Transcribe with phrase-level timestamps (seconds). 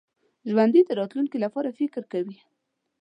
[0.49, 2.37] ژوندي د راتلونکي لپاره فکر کوي